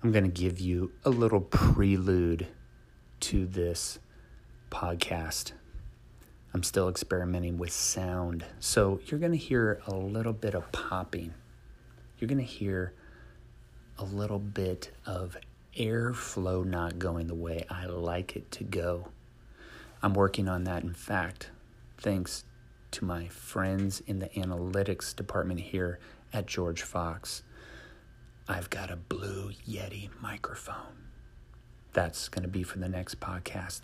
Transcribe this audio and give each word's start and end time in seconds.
I'm 0.00 0.12
going 0.12 0.24
to 0.24 0.30
give 0.30 0.60
you 0.60 0.92
a 1.04 1.10
little 1.10 1.40
prelude 1.40 2.46
to 3.20 3.46
this 3.46 3.98
podcast. 4.70 5.52
I'm 6.54 6.62
still 6.62 6.88
experimenting 6.88 7.58
with 7.58 7.72
sound. 7.72 8.44
So 8.60 9.00
you're 9.06 9.18
going 9.18 9.32
to 9.32 9.38
hear 9.38 9.80
a 9.88 9.94
little 9.94 10.32
bit 10.32 10.54
of 10.54 10.70
popping. 10.70 11.34
You're 12.18 12.28
going 12.28 12.38
to 12.38 12.44
hear 12.44 12.92
a 13.98 14.04
little 14.04 14.38
bit 14.38 14.92
of 15.04 15.36
airflow 15.76 16.64
not 16.64 17.00
going 17.00 17.26
the 17.26 17.34
way 17.34 17.64
I 17.68 17.86
like 17.86 18.36
it 18.36 18.52
to 18.52 18.64
go. 18.64 19.08
I'm 20.00 20.14
working 20.14 20.48
on 20.48 20.62
that. 20.62 20.84
In 20.84 20.94
fact, 20.94 21.50
thanks 21.96 22.44
to 22.92 23.04
my 23.04 23.26
friends 23.26 24.00
in 24.06 24.20
the 24.20 24.28
analytics 24.28 25.14
department 25.14 25.58
here 25.58 25.98
at 26.32 26.46
George 26.46 26.82
Fox, 26.82 27.42
I've 28.50 28.70
got 28.70 28.90
a 28.90 28.96
Blue 28.96 29.52
Yeti 29.68 30.08
microphone. 30.22 31.10
That's 31.92 32.30
going 32.30 32.44
to 32.44 32.48
be 32.48 32.62
for 32.62 32.78
the 32.78 32.88
next 32.88 33.20
podcast. 33.20 33.82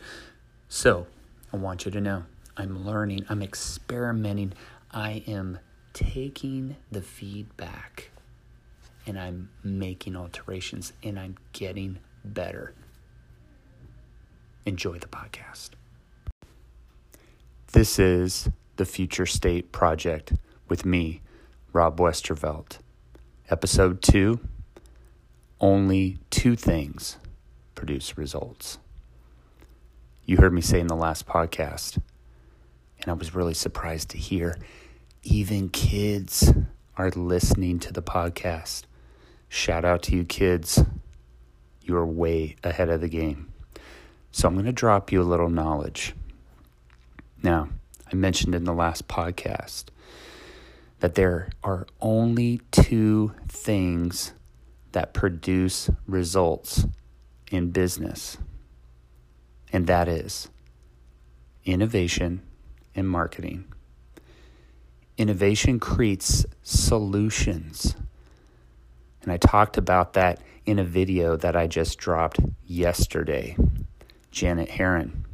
So 0.69 1.07
I 1.53 1.59
want 1.59 1.85
you 1.85 1.91
to 1.91 2.01
know 2.01 2.25
I'm 2.57 2.87
learning, 2.87 3.27
I'm 3.29 3.43
experimenting, 3.43 4.55
I 4.91 5.23
am 5.27 5.59
taking 5.93 6.77
the 6.91 7.03
feedback 7.03 8.11
and 9.07 9.19
I'm 9.19 9.51
making 9.63 10.17
alterations 10.17 10.95
and 11.03 11.19
I'm 11.19 11.37
getting 11.53 11.99
better. 12.25 12.75
Enjoy 14.65 14.99
the 14.99 15.09
podcast. 15.09 15.71
This 17.73 17.99
is 17.99 18.49
the 18.77 18.87
Future 18.87 19.27
State 19.27 19.73
Project 19.73 20.33
with 20.71 20.87
me, 20.87 21.21
Rob 21.75 21.99
Westervelt. 21.99 22.79
Episode 23.51 24.01
2 24.01 24.41
Only 25.65 26.19
two 26.29 26.57
things 26.57 27.17
produce 27.75 28.19
results. 28.19 28.77
You 30.27 30.37
heard 30.37 30.53
me 30.53 30.61
say 30.61 30.79
in 30.79 30.89
the 30.89 30.95
last 30.95 31.27
podcast, 31.27 32.03
and 33.01 33.09
I 33.09 33.15
was 33.15 33.35
really 33.35 33.55
surprised 33.55 34.11
to 34.11 34.19
hear 34.19 34.59
even 35.23 35.71
kids 35.71 36.53
are 36.99 37.09
listening 37.13 37.79
to 37.79 37.95
the 37.95 38.03
podcast. 38.03 38.83
Shout 39.49 39.87
out 39.87 40.03
to 40.03 40.15
you, 40.15 40.27
kids. 40.27 40.85
You 41.81 41.97
are 41.97 42.05
way 42.05 42.57
ahead 42.63 42.91
of 42.91 43.01
the 43.01 43.09
game. 43.09 43.51
So 44.33 44.47
I'm 44.47 44.57
going 44.57 44.67
to 44.67 44.73
drop 44.73 45.11
you 45.11 45.23
a 45.23 45.25
little 45.25 45.49
knowledge. 45.49 46.15
Now, 47.43 47.71
I 48.13 48.15
mentioned 48.15 48.55
in 48.55 48.65
the 48.65 48.75
last 48.75 49.09
podcast 49.09 49.85
that 51.01 51.15
there 51.15 51.49
are 51.63 51.87
only 52.03 52.61
two 52.71 53.33
things 53.49 54.35
that 54.95 55.13
produce 55.13 55.91
results 56.07 56.87
in 57.51 57.71
business, 57.71 58.39
and 59.73 59.87
that 59.89 60.09
is 60.09 60.49
innovation 61.65 62.41
and 62.95 63.09
marketing. 63.09 63.65
Innovation 65.19 65.81
creates 65.81 66.47
solutions. 66.63 67.97
And 69.23 69.33
I 69.33 69.37
talked 69.37 69.77
about 69.77 70.13
that 70.13 70.41
in 70.65 70.79
a 70.79 70.85
video 70.85 71.37
that 71.37 71.57
I 71.57 71.67
just 71.67 71.99
dropped 71.99 72.39
yesterday. 72.65 73.57
Janet 74.31 74.71
Herron 74.71 75.25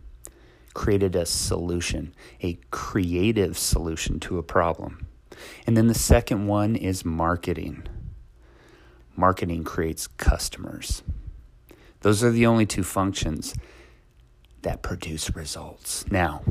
created 0.73 1.15
a 1.17 1.27
solution, 1.27 2.15
a 2.43 2.59
creative 2.71 3.59
solution 3.59 4.21
to 4.21 4.39
a 4.39 4.43
problem. 4.43 5.07
And 5.67 5.77
then 5.77 5.87
the 5.87 5.95
second 5.95 6.47
one 6.47 6.77
is 6.77 7.05
marketing. 7.05 7.87
Marketing 9.17 9.65
creates 9.65 10.07
customers. 10.07 11.03
Those 12.01 12.25
are 12.25 12.31
the 12.31 12.47
only 12.47 12.67
two 12.67 12.83
functions 12.83 13.55
that 14.63 14.83
produce 14.83 15.35
results. 15.35 16.11
Now, 16.11 16.43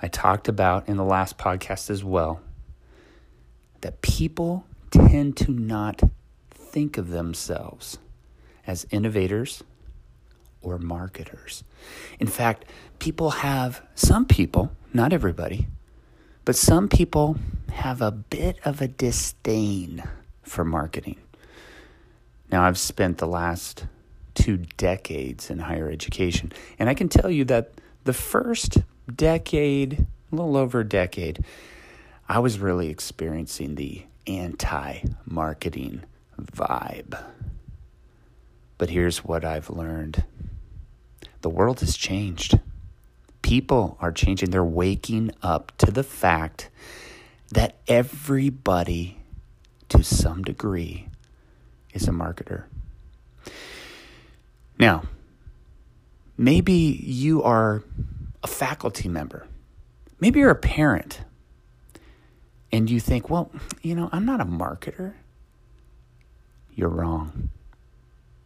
I 0.00 0.08
talked 0.08 0.48
about 0.48 0.88
in 0.88 0.96
the 0.96 1.04
last 1.04 1.38
podcast 1.38 1.90
as 1.90 2.02
well 2.02 2.40
that 3.80 4.00
people 4.02 4.64
tend 4.90 5.36
to 5.36 5.50
not 5.50 6.02
think 6.50 6.96
of 6.96 7.10
themselves 7.10 7.98
as 8.66 8.86
innovators 8.90 9.62
or 10.62 10.78
marketers. 10.78 11.64
In 12.18 12.26
fact, 12.26 12.64
people 12.98 13.30
have, 13.30 13.82
some 13.94 14.24
people, 14.24 14.72
not 14.92 15.12
everybody, 15.12 15.66
but 16.44 16.56
some 16.56 16.88
people 16.88 17.36
have 17.72 18.00
a 18.00 18.10
bit 18.10 18.58
of 18.64 18.80
a 18.80 18.88
disdain 18.88 20.02
for 20.42 20.64
marketing. 20.64 21.16
Now, 22.50 22.64
I've 22.64 22.78
spent 22.78 23.18
the 23.18 23.26
last 23.26 23.86
two 24.34 24.58
decades 24.76 25.50
in 25.50 25.60
higher 25.60 25.90
education, 25.90 26.52
and 26.78 26.88
I 26.88 26.94
can 26.94 27.08
tell 27.08 27.30
you 27.30 27.44
that 27.46 27.72
the 28.04 28.12
first 28.12 28.78
decade, 29.12 30.06
a 30.32 30.34
little 30.34 30.56
over 30.56 30.80
a 30.80 30.88
decade, 30.88 31.44
I 32.28 32.38
was 32.38 32.58
really 32.58 32.88
experiencing 32.88 33.74
the 33.74 34.04
anti 34.26 35.00
marketing 35.26 36.02
vibe. 36.40 37.22
But 38.78 38.90
here's 38.90 39.18
what 39.18 39.44
I've 39.44 39.70
learned 39.70 40.24
the 41.42 41.50
world 41.50 41.80
has 41.80 41.96
changed. 41.96 42.58
People 43.42 43.98
are 44.00 44.10
changing. 44.10 44.50
They're 44.50 44.64
waking 44.64 45.32
up 45.42 45.72
to 45.78 45.90
the 45.90 46.02
fact 46.02 46.70
that 47.52 47.76
everybody, 47.86 49.18
to 49.90 50.02
some 50.02 50.42
degree, 50.42 51.08
is 51.94 52.06
a 52.06 52.10
marketer. 52.10 52.64
Now, 54.78 55.04
maybe 56.36 56.72
you 56.74 57.42
are 57.42 57.82
a 58.42 58.46
faculty 58.46 59.08
member, 59.08 59.46
maybe 60.20 60.40
you're 60.40 60.50
a 60.50 60.54
parent, 60.54 61.20
and 62.70 62.90
you 62.90 63.00
think, 63.00 63.30
well, 63.30 63.50
you 63.82 63.94
know, 63.94 64.10
I'm 64.12 64.26
not 64.26 64.40
a 64.40 64.44
marketer. 64.44 65.14
You're 66.74 66.88
wrong. 66.88 67.50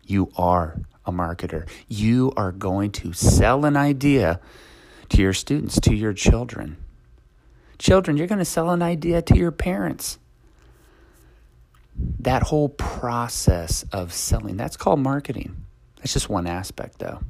You 0.05 0.31
are 0.37 0.79
a 1.07 1.13
marketer. 1.13 1.67
You 1.89 2.35
are 2.37 2.53
going 2.53 2.93
to 2.93 3.15
sell 3.15 3.65
an 3.65 3.75
idea 3.75 4.39
to 5.09 5.23
your 5.23 5.33
students, 5.33 5.81
to 5.81 5.95
your 5.95 6.13
children. 6.13 6.77
Children, 7.79 8.19
you're 8.19 8.27
going 8.27 8.39
to 8.39 8.45
sell 8.45 8.69
an 8.71 8.83
idea 8.83 9.23
to 9.23 9.37
your 9.37 9.51
parents. 9.51 10.19
That 12.21 12.45
whole 12.45 12.69
process 12.69 13.85
of 13.93 14.13
selling, 14.13 14.57
that's 14.57 14.77
called 14.77 15.01
marketing. 15.01 15.65
That's 15.97 16.13
just 16.13 16.29
one 16.29 16.47
aspect, 16.47 16.99
though. 16.99 17.21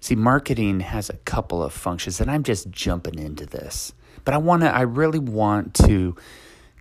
See, 0.00 0.16
marketing 0.16 0.80
has 0.80 1.08
a 1.08 1.16
couple 1.18 1.62
of 1.62 1.72
functions, 1.72 2.20
and 2.20 2.30
I'm 2.30 2.42
just 2.42 2.70
jumping 2.70 3.18
into 3.18 3.46
this. 3.46 3.92
But 4.24 4.34
I 4.34 4.38
want 4.38 4.62
to, 4.62 4.74
I 4.74 4.80
really 4.80 5.20
want 5.20 5.74
to 5.74 6.16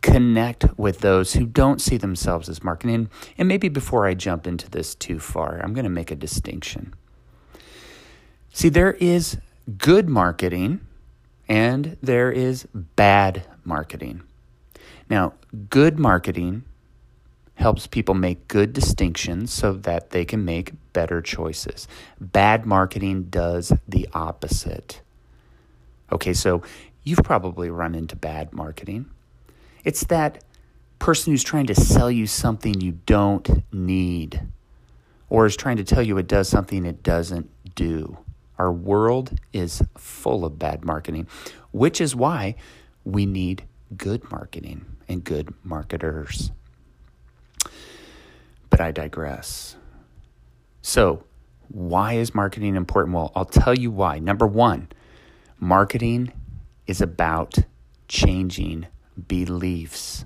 connect 0.02 0.66
with 0.78 1.00
those 1.00 1.34
who 1.34 1.46
don't 1.46 1.80
see 1.80 1.98
themselves 1.98 2.50
as 2.50 2.64
marketing. 2.64 3.10
And 3.38 3.48
maybe 3.48 3.70
before 3.70 4.08
I 4.08 4.16
jump 4.16 4.48
into 4.48 4.70
this 4.70 4.96
too 4.96 5.20
far, 5.20 5.60
I'm 5.64 5.74
going 5.74 5.84
to 5.84 5.90
make 5.90 6.12
a 6.12 6.16
distinction. 6.16 6.94
See, 8.52 8.70
there 8.70 8.94
is 8.94 9.38
good 9.78 10.10
marketing 10.10 10.82
and 11.48 11.98
there 12.02 12.32
is 12.32 12.68
bad 12.74 13.44
marketing. 13.64 14.24
Now, 15.10 15.34
good 15.70 16.00
marketing 16.00 16.64
helps 17.56 17.88
people 17.88 18.16
make 18.16 18.48
good 18.48 18.74
distinctions 18.74 19.54
so 19.54 19.74
that 19.74 20.10
they 20.10 20.26
can 20.26 20.44
make 20.44 20.74
better 20.94 21.22
choices. 21.22 21.88
Bad 22.20 22.66
marketing 22.66 23.24
does 23.30 23.72
the 23.88 24.08
opposite. 24.14 25.02
Okay, 26.12 26.34
so 26.34 26.62
you've 27.04 27.24
probably 27.24 27.70
run 27.70 27.96
into 27.96 28.16
bad 28.16 28.52
marketing. 28.54 29.10
It's 29.84 30.04
that 30.06 30.44
person 31.00 31.34
who's 31.34 31.44
trying 31.44 31.68
to 31.68 31.76
sell 31.76 32.12
you 32.12 32.28
something 32.28 32.80
you 32.80 33.00
don't 33.06 33.64
need 33.74 34.42
or 35.30 35.46
is 35.46 35.56
trying 35.56 35.78
to 35.78 35.84
tell 35.84 36.04
you 36.04 36.18
it 36.18 36.28
does 36.28 36.50
something 36.50 36.86
it 36.86 37.02
doesn't 37.04 37.50
do. 37.76 38.18
Our 38.60 38.72
world 38.72 39.40
is 39.54 39.82
full 39.98 40.46
of 40.46 40.60
bad 40.60 40.84
marketing, 40.84 41.28
which 41.72 42.02
is 42.02 42.16
why 42.16 42.56
we 43.06 43.26
need 43.26 43.64
good 43.98 44.30
marketing 44.30 44.86
and 45.08 45.24
good 45.24 45.54
marketers. 45.64 46.52
But 48.72 48.82
I 48.82 48.92
digress. 48.92 49.76
So, 50.82 51.24
why 51.68 52.14
is 52.14 52.34
marketing 52.34 52.76
important? 52.76 53.14
Well, 53.14 53.32
I'll 53.36 53.46
tell 53.46 53.78
you 53.78 53.92
why. 53.92 54.18
Number 54.18 54.48
one, 54.48 54.90
marketing 55.60 56.34
is 56.88 57.00
about 57.00 57.60
changing 58.08 58.88
beliefs. 59.28 60.26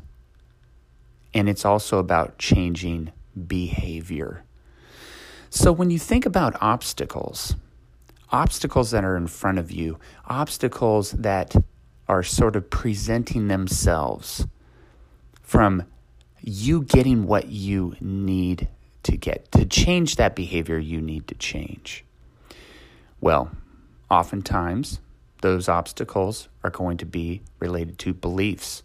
And 1.33 1.49
it's 1.49 1.65
also 1.65 1.99
about 1.99 2.37
changing 2.39 3.11
behavior. 3.47 4.43
So 5.49 5.71
when 5.71 5.89
you 5.89 5.99
think 5.99 6.25
about 6.25 6.55
obstacles, 6.61 7.55
obstacles 8.31 8.91
that 8.91 9.05
are 9.05 9.17
in 9.17 9.27
front 9.27 9.59
of 9.59 9.71
you, 9.71 9.99
obstacles 10.25 11.11
that 11.11 11.55
are 12.07 12.23
sort 12.23 12.55
of 12.55 12.69
presenting 12.69 13.47
themselves 13.47 14.47
from 15.41 15.83
you 16.47 16.83
getting 16.83 17.25
what 17.25 17.49
you 17.49 17.95
need 17.99 18.67
to 19.03 19.17
get? 19.17 19.51
To 19.53 19.65
change 19.65 20.15
that 20.17 20.35
behavior, 20.35 20.77
you 20.77 21.01
need 21.01 21.27
to 21.27 21.35
change. 21.35 22.05
Well, 23.19 23.51
oftentimes 24.11 24.99
those 25.41 25.67
obstacles 25.67 26.47
are 26.63 26.69
going 26.69 26.97
to 26.97 27.05
be 27.05 27.41
related 27.59 27.97
to 27.99 28.13
beliefs 28.13 28.83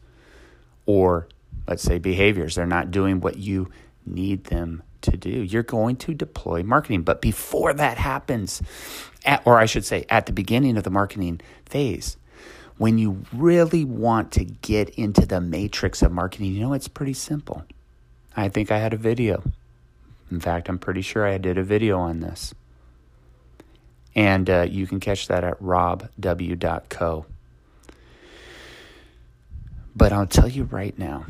or, 0.87 1.29
let's 1.69 1.83
say, 1.83 1.99
behaviors. 1.99 2.55
They're 2.55 2.67
not 2.67 2.91
doing 2.91 3.21
what 3.21 3.37
you 3.37 3.71
need 4.07 4.45
them 4.45 4.83
to 5.03 5.17
do. 5.17 5.31
You're 5.31 5.63
going 5.63 5.97
to 5.97 6.15
deploy 6.15 6.63
marketing. 6.63 7.03
But 7.03 7.21
before 7.21 7.75
that 7.75 7.99
happens, 7.99 8.63
at, 9.25 9.43
or 9.45 9.59
I 9.59 9.67
should 9.67 9.85
say, 9.85 10.07
at 10.09 10.27
the 10.27 10.33
beginning 10.33 10.77
of 10.77 10.85
the 10.85 10.91
marketing 10.91 11.41
phase, 11.67 12.17
when 12.81 12.97
you 12.97 13.23
really 13.35 13.85
want 13.85 14.33
to 14.33 14.43
get 14.43 14.89
into 14.89 15.27
the 15.27 15.39
matrix 15.39 16.01
of 16.01 16.11
marketing, 16.11 16.47
you 16.55 16.61
know, 16.61 16.73
it's 16.73 16.89
pretty 16.89 17.13
simple. 17.13 17.63
I 18.35 18.49
think 18.49 18.73
I 18.73 18.79
had 18.79 18.95
a 18.95 18.97
video. 18.97 19.43
In 20.31 20.41
fact, 20.41 20.67
I'm 20.67 20.79
pretty 20.79 21.03
sure 21.03 21.27
I 21.27 21.37
did 21.37 21.59
a 21.59 21.63
video 21.63 21.99
on 21.99 22.21
this. 22.21 22.55
And 24.15 24.49
uh, 24.49 24.67
you 24.67 24.87
can 24.87 24.99
catch 24.99 25.29
that 25.29 25.45
at 25.45 25.61
robw.co. 25.61 27.27
But 29.95 30.13
I'll 30.15 30.27
tell 30.27 30.49
you 30.49 30.65
right 30.65 30.99
now, 30.99 31.27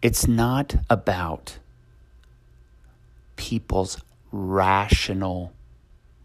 it's 0.00 0.26
not 0.26 0.76
about 0.88 1.58
people's 3.36 4.00
rational 4.32 5.52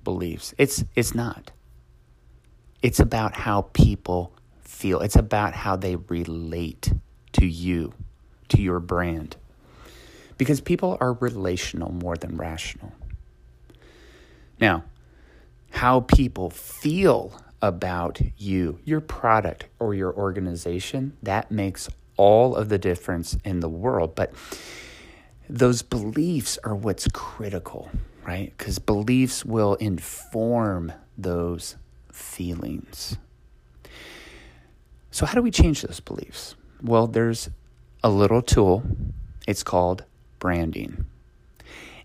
beliefs. 0.06 0.54
It's, 0.58 0.86
it's 0.96 1.14
not. 1.14 1.52
It's 2.84 3.00
about 3.00 3.34
how 3.34 3.70
people 3.74 4.34
feel, 4.62 5.00
it's 5.00 5.16
about 5.16 5.54
how 5.54 5.78
they 5.78 5.96
relate 5.96 6.92
to 7.32 7.46
you, 7.46 7.94
to 8.50 8.62
your 8.62 8.82
brand. 8.82 9.38
Because 10.38 10.60
people 10.60 10.98
are 11.00 11.14
relational 11.14 11.94
more 11.94 12.18
than 12.18 12.36
rational. 12.36 12.92
Now, 14.60 14.84
how 15.72 16.02
people 16.02 16.50
feel 16.50 17.40
about 17.62 18.20
you, 18.38 18.80
your 18.84 19.00
product, 19.00 19.68
or 19.80 19.96
your 19.96 20.14
organization, 20.14 21.16
that 21.24 21.50
makes 21.50 21.90
all 22.18 22.54
of 22.54 22.68
the 22.68 22.78
difference 22.78 23.38
in 23.46 23.62
the 23.62 23.70
world. 23.70 24.14
But 24.14 24.34
those 25.50 25.82
beliefs 25.82 26.60
are 26.66 26.76
what's 26.76 27.08
critical, 27.14 27.90
right? 28.28 28.54
Because 28.58 28.78
beliefs 28.78 29.46
will 29.46 29.76
inform 29.76 30.92
those 31.18 31.78
feelings. 32.14 33.18
So, 35.12 35.26
how 35.26 35.34
do 35.34 35.42
we 35.42 35.52
change 35.52 35.82
those 35.82 36.00
beliefs? 36.00 36.56
Well, 36.82 37.08
there's 37.08 37.50
a 38.04 38.10
little 38.10 38.42
tool. 38.42 38.84
It's 39.48 39.64
called 39.64 40.06
branding. 40.40 41.06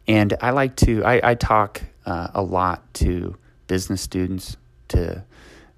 And 0.07 0.35
I 0.41 0.51
like 0.51 0.77
to, 0.77 1.05
I, 1.05 1.31
I 1.31 1.35
talk 1.35 1.83
uh, 2.07 2.29
a 2.35 2.43
lot 2.43 2.95
to 2.95 3.37
business 3.67 4.01
students, 4.01 4.57
to 4.89 5.25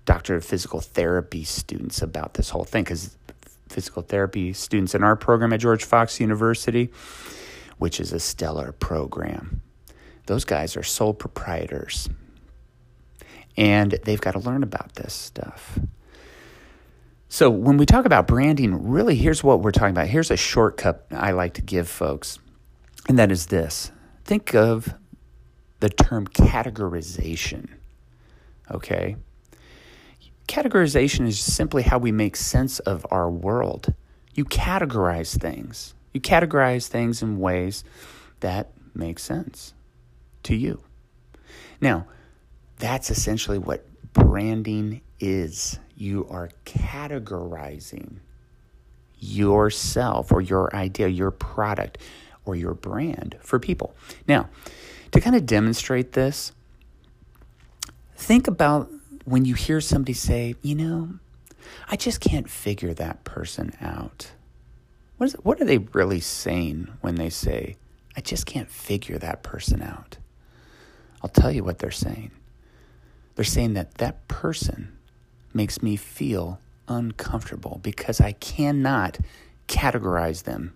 doctor 0.05 0.37
of 0.37 0.45
physical 0.45 0.81
therapy 0.81 1.45
students 1.45 2.01
about 2.03 2.35
this 2.35 2.51
whole 2.51 2.65
thing 2.65 2.85
because 2.85 3.17
physical 3.69 4.03
therapy 4.03 4.53
students 4.53 4.95
in 4.95 5.03
our 5.03 5.17
program 5.17 5.53
at 5.53 5.61
George 5.61 5.85
Fox 5.85 6.21
University, 6.21 6.91
which 7.79 8.01
is 8.01 8.13
a 8.13 8.21
stellar 8.21 8.73
program, 8.73 9.61
those 10.27 10.45
guys 10.45 10.77
are 10.77 10.83
sole 10.83 11.15
proprietors. 11.15 12.09
And 13.57 13.99
they've 14.05 14.21
got 14.21 14.33
to 14.33 14.39
learn 14.39 14.63
about 14.63 14.95
this 14.95 15.13
stuff. 15.13 15.79
So, 17.29 17.49
when 17.49 17.77
we 17.77 17.87
talk 17.87 18.07
about 18.07 18.27
branding, 18.27 18.89
really, 18.89 19.15
here's 19.15 19.45
what 19.45 19.61
we're 19.61 19.71
talking 19.71 19.91
about. 19.91 20.09
Here's 20.09 20.33
a 20.33 20.37
shortcut 20.37 21.07
I 21.13 21.31
like 21.31 21.55
to 21.55 21.63
give 21.63 21.89
folks, 21.89 22.41
and 23.09 23.19
that 23.19 23.31
is 23.31 23.47
this 23.47 23.93
think 24.25 24.55
of 24.55 24.95
the 25.79 25.89
term 25.89 26.27
categorization. 26.27 27.69
Okay? 28.71 29.17
Categorization 30.49 31.27
is 31.27 31.39
simply 31.39 31.83
how 31.83 31.99
we 31.99 32.13
make 32.13 32.37
sense 32.37 32.81
of 32.81 33.07
our 33.11 33.31
world. 33.31 33.95
You 34.35 34.45
categorize 34.45 35.39
things. 35.39 35.95
You 36.13 36.21
categorize 36.21 36.89
things 36.89 37.23
in 37.23 37.39
ways 37.39 37.85
that 38.41 38.73
make 38.95 39.19
sense 39.19 39.75
to 40.45 40.57
you. 40.57 40.83
Now, 41.81 42.07
that's 42.81 43.11
essentially 43.11 43.59
what 43.59 43.87
branding 44.13 45.03
is. 45.21 45.79
You 45.97 46.27
are 46.31 46.51
categorizing 46.65 48.17
yourself 49.19 50.33
or 50.33 50.41
your 50.41 50.75
idea, 50.75 51.09
your 51.09 51.31
product, 51.31 51.99
or 52.45 52.57
your 52.57 52.75
brand 52.75 53.37
for 53.43 53.59
people. 53.59 53.95
Now, 54.27 54.49
to 55.13 55.21
kind 55.21 55.37
of 55.37 55.45
demonstrate 55.47 56.13
this, 56.13 56.53
think 58.17 58.49
about 58.49 58.91
when 59.25 59.45
you 59.45 59.55
hear 59.55 59.81
somebody 59.81 60.15
say, 60.15 60.55
you 60.63 60.75
know, 60.75 61.11
I 61.89 61.97
just 61.97 62.21
can't 62.21 62.49
figure 62.49 62.95
that 62.95 63.25
person 63.25 63.73
out. 63.81 64.33
What, 65.19 65.27
is, 65.27 65.33
what 65.43 65.61
are 65.61 65.67
they 65.67 65.79
really 65.79 66.21
saying 66.21 66.89
when 67.03 67.17
they 67.17 67.29
say, 67.29 67.77
I 68.17 68.23
just 68.23 68.47
can't 68.47 68.71
figure 68.71 69.19
that 69.19 69.43
person 69.43 69.83
out? 69.83 70.17
I'll 71.23 71.29
tell 71.29 71.53
you 71.53 71.63
what 71.63 71.79
they're 71.79 71.91
saying. 71.91 72.31
They're 73.35 73.45
saying 73.45 73.75
that 73.75 73.95
that 73.95 74.27
person 74.29 74.97
makes 75.55 75.83
me 75.83 75.97
feel 75.97 76.61
uncomfortable 76.89 77.81
because 77.83 78.21
I 78.21 78.33
cannot 78.33 79.19
categorize 79.69 80.43
them 80.45 80.75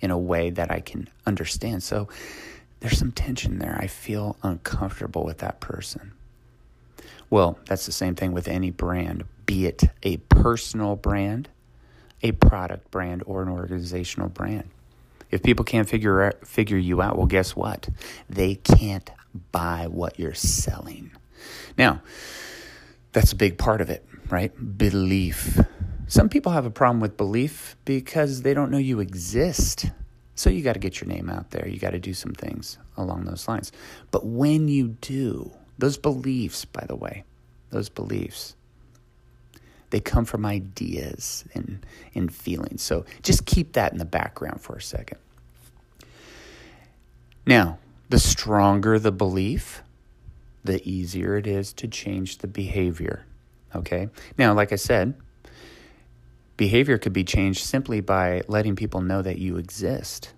in 0.00 0.10
a 0.10 0.18
way 0.18 0.50
that 0.50 0.70
I 0.70 0.80
can 0.80 1.08
understand. 1.26 1.82
So 1.82 2.08
there's 2.80 2.98
some 2.98 3.12
tension 3.12 3.58
there. 3.58 3.76
I 3.78 3.86
feel 3.86 4.36
uncomfortable 4.42 5.24
with 5.24 5.38
that 5.38 5.60
person. 5.60 6.12
Well, 7.28 7.58
that's 7.66 7.86
the 7.86 7.92
same 7.92 8.14
thing 8.14 8.32
with 8.32 8.48
any 8.48 8.70
brand, 8.70 9.24
be 9.46 9.66
it 9.66 9.84
a 10.02 10.16
personal 10.16 10.96
brand, 10.96 11.48
a 12.22 12.32
product 12.32 12.90
brand, 12.90 13.22
or 13.26 13.42
an 13.42 13.48
organizational 13.48 14.28
brand. 14.28 14.68
If 15.30 15.42
people 15.42 15.64
can't 15.64 15.88
figure 15.88 16.32
figure 16.44 16.76
you 16.76 17.00
out, 17.00 17.16
well, 17.16 17.26
guess 17.26 17.54
what? 17.54 17.88
They 18.28 18.56
can't 18.56 19.08
buy 19.52 19.86
what 19.86 20.18
you're 20.18 20.34
selling. 20.34 21.12
Now, 21.76 22.02
that's 23.12 23.32
a 23.32 23.36
big 23.36 23.58
part 23.58 23.80
of 23.80 23.90
it, 23.90 24.04
right? 24.28 24.52
Belief. 24.78 25.58
Some 26.06 26.28
people 26.28 26.52
have 26.52 26.66
a 26.66 26.70
problem 26.70 27.00
with 27.00 27.16
belief 27.16 27.76
because 27.84 28.42
they 28.42 28.54
don't 28.54 28.70
know 28.70 28.78
you 28.78 29.00
exist. 29.00 29.86
So 30.34 30.50
you 30.50 30.62
got 30.62 30.72
to 30.72 30.78
get 30.78 31.00
your 31.00 31.08
name 31.08 31.28
out 31.28 31.50
there. 31.50 31.68
You 31.68 31.78
got 31.78 31.90
to 31.90 31.98
do 31.98 32.14
some 32.14 32.32
things 32.32 32.78
along 32.96 33.24
those 33.24 33.46
lines. 33.46 33.72
But 34.10 34.26
when 34.26 34.68
you 34.68 34.96
do, 35.00 35.52
those 35.78 35.98
beliefs, 35.98 36.64
by 36.64 36.84
the 36.86 36.96
way, 36.96 37.24
those 37.70 37.88
beliefs, 37.88 38.56
they 39.90 40.00
come 40.00 40.24
from 40.24 40.46
ideas 40.46 41.44
and, 41.54 41.84
and 42.14 42.32
feelings. 42.32 42.82
So 42.82 43.04
just 43.22 43.44
keep 43.44 43.74
that 43.74 43.92
in 43.92 43.98
the 43.98 44.04
background 44.04 44.60
for 44.60 44.76
a 44.76 44.82
second. 44.82 45.18
Now, 47.46 47.78
the 48.08 48.18
stronger 48.18 48.98
the 48.98 49.12
belief, 49.12 49.82
the 50.64 50.86
easier 50.88 51.36
it 51.36 51.46
is 51.46 51.72
to 51.74 51.88
change 51.88 52.38
the 52.38 52.48
behavior. 52.48 53.26
Okay? 53.74 54.08
Now, 54.36 54.54
like 54.54 54.72
I 54.72 54.76
said, 54.76 55.14
Behavior 56.60 56.98
could 56.98 57.14
be 57.14 57.24
changed 57.24 57.64
simply 57.64 58.02
by 58.02 58.42
letting 58.46 58.76
people 58.76 59.00
know 59.00 59.22
that 59.22 59.38
you 59.38 59.56
exist. 59.56 60.34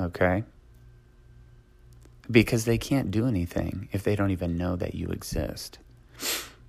Okay? 0.00 0.42
Because 2.28 2.64
they 2.64 2.78
can't 2.78 3.12
do 3.12 3.28
anything 3.28 3.88
if 3.92 4.02
they 4.02 4.16
don't 4.16 4.32
even 4.32 4.58
know 4.58 4.74
that 4.74 4.96
you 4.96 5.06
exist. 5.06 5.78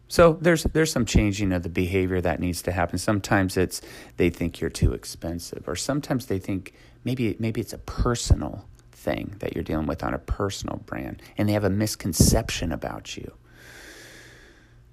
So 0.07 0.38
there's 0.39 0.62
there's 0.63 0.91
some 0.91 1.07
changing 1.07 1.51
of 1.53 1.63
the 1.63 1.69
behavior 1.69 2.22
that 2.22 2.39
needs 2.39 2.62
to 2.62 2.72
happen. 2.72 3.00
Sometimes 3.00 3.57
it's 3.57 3.81
they 4.17 4.29
think 4.29 4.62
you're 4.62 4.69
too 4.69 4.93
expensive, 4.93 5.67
or 5.67 5.75
sometimes 5.75 6.27
they 6.27 6.38
think 6.38 6.75
maybe 7.03 7.36
maybe 7.39 7.60
it's 7.60 7.74
a 7.74 7.79
personal 7.79 8.67
thing 8.98 9.36
that 9.39 9.54
you're 9.54 9.63
dealing 9.63 9.86
with 9.86 10.04
on 10.04 10.13
a 10.13 10.20
personal 10.20 10.77
brand, 10.86 11.22
and 11.38 11.48
they 11.48 11.54
have 11.54 11.63
a 11.63 11.70
misconception 11.70 12.72
about 12.72 13.16
you. 13.16 13.32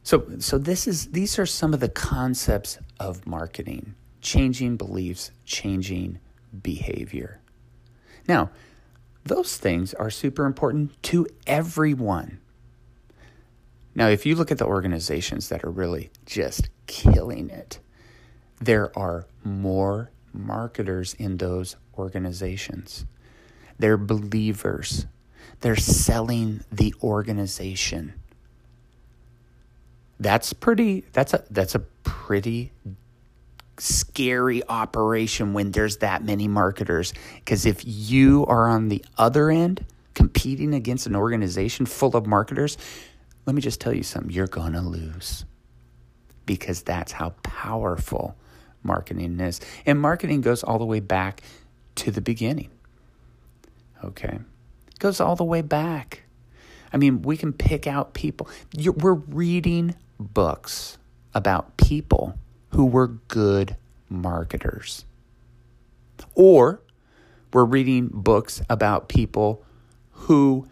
So, 0.03 0.27
so 0.39 0.59
this 0.59 0.87
is 0.87 1.07
these 1.07 1.39
are 1.39 1.47
some 1.47 1.73
of 1.73 1.81
the 1.81 1.89
concepts 1.89 2.79
of 3.01 3.27
marketing: 3.27 3.95
changing 4.21 4.77
beliefs, 4.77 5.31
changing 5.47 6.19
behavior. 6.63 7.41
Now, 8.29 8.51
those 9.25 9.57
things 9.57 9.95
are 9.95 10.11
super 10.11 10.45
important 10.45 11.03
to 11.05 11.27
everyone. 11.47 12.41
Now, 13.95 14.09
if 14.09 14.27
you 14.27 14.35
look 14.35 14.51
at 14.51 14.59
the 14.59 14.67
organizations 14.67 15.49
that 15.49 15.65
are 15.65 15.71
really 15.71 16.11
just 16.27 16.69
killing 16.87 17.49
it, 17.49 17.79
there 18.61 18.97
are 18.99 19.27
more 19.43 20.11
marketers 20.33 21.15
in 21.15 21.39
those 21.39 21.77
organizations. 21.97 23.07
They're 23.79 23.97
believers. 23.97 25.07
They're 25.61 25.77
selling 25.77 26.63
the 26.71 26.95
organization 27.03 28.15
that's 30.21 30.53
pretty 30.53 31.05
that's 31.13 31.35
a 31.35 31.45
that's 31.51 31.75
a 31.75 31.81
pretty 31.81 32.73
scary 33.79 34.63
operation 34.69 35.53
when 35.53 35.73
there's 35.73 35.99
that 35.99 36.25
many 36.25 36.49
marketers. 36.49 37.13
Because 37.37 37.67
if 37.67 37.83
you 37.85 38.47
are 38.47 38.69
on 38.69 38.89
the 38.89 39.05
other 39.19 39.51
end 39.51 39.85
competing 40.15 40.75
against 40.75 41.07
an 41.07 41.17
organization 41.17 41.87
full 41.87 42.17
of 42.17 42.27
marketers, 42.27 42.79
let 43.47 43.55
me 43.55 43.61
just 43.61 43.81
tell 43.81 43.93
you 43.93 44.03
something 44.03 44.31
you're 44.31 44.47
going 44.47 44.73
to 44.73 44.81
lose 44.81 45.45
because 46.47 46.83
that's 46.83 47.13
how 47.13 47.31
powerful 47.43 48.37
marketing 48.83 49.41
is. 49.41 49.61
And 49.85 50.01
marketing 50.01 50.41
goes 50.41 50.63
all 50.63 50.79
the 50.79 50.85
way 50.85 51.01
back 51.01 51.43
to 51.97 52.11
the 52.11 52.21
beginning. 52.21 52.71
Okay? 54.03 54.39
It 54.89 54.99
goes 54.99 55.21
all 55.21 55.37
the 55.37 55.45
way 55.45 55.63
back. 55.63 56.23
I 56.93 56.97
mean, 56.97 57.23
we 57.23 57.37
can 57.37 57.53
pick 57.53 57.87
out 57.87 58.15
people. 58.15 58.49
We're 58.77 59.15
reading 59.15 59.95
books 60.19 60.99
about 61.35 61.77
people 61.77 62.39
who 62.71 62.87
were 62.87 63.09
good 63.09 63.77
marketers. 64.09 65.05
Or 66.35 66.81
we're 67.53 67.65
reading 67.65 68.11
books 68.13 68.63
about 68.69 69.09
people 69.09 69.65
who 70.11 70.69